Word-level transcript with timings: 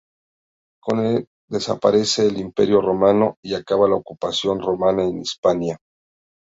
Con 0.81 0.97
el 0.97 1.27
desaparece 1.47 2.25
el 2.25 2.39
imperio 2.39 2.81
Romano 2.81 3.37
y 3.43 3.53
acaba 3.53 3.87
la 3.87 3.97
ocupación 3.97 4.59
romana 4.59 5.03
en 5.03 5.19
Hispania. 5.21 5.77